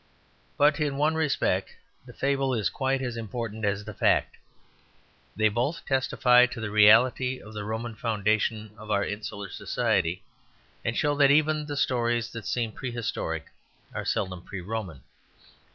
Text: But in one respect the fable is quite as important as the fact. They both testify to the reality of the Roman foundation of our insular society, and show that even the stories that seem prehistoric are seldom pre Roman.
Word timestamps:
But 0.57 0.79
in 0.79 0.97
one 0.97 1.13
respect 1.13 1.75
the 2.07 2.11
fable 2.11 2.55
is 2.55 2.71
quite 2.71 3.03
as 3.03 3.15
important 3.17 3.63
as 3.65 3.85
the 3.85 3.93
fact. 3.93 4.35
They 5.35 5.47
both 5.47 5.85
testify 5.85 6.47
to 6.47 6.59
the 6.59 6.71
reality 6.71 7.39
of 7.39 7.53
the 7.53 7.63
Roman 7.63 7.93
foundation 7.93 8.71
of 8.79 8.89
our 8.89 9.05
insular 9.05 9.51
society, 9.51 10.23
and 10.83 10.97
show 10.97 11.13
that 11.17 11.29
even 11.29 11.67
the 11.67 11.77
stories 11.77 12.31
that 12.31 12.47
seem 12.47 12.71
prehistoric 12.71 13.51
are 13.93 14.03
seldom 14.03 14.41
pre 14.41 14.59
Roman. 14.59 15.03